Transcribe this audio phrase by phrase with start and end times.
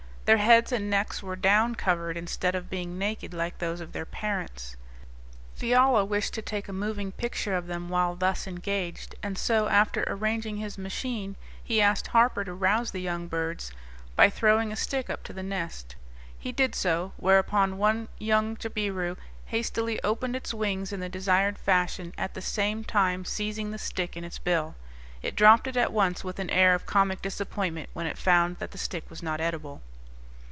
[0.25, 4.05] Their heads and necks were down covered, instead of being naked like those of their
[4.05, 4.77] parents.
[5.57, 10.05] Fiala wished to take a moving picture of them while thus engaged, and so, after
[10.07, 13.73] arranging his machine, he asked Harper to rouse the young birds
[14.15, 15.97] by throwing a stick up to the nest.
[16.39, 22.13] He did so, whereupon one young jabiru hastily opened its wings in the desired fashion,
[22.17, 24.75] at the same time seizing the stick in its bill!
[25.21, 28.71] It dropped it at once, with an air of comic disappointment, when it found that
[28.71, 29.81] the stick was not edible.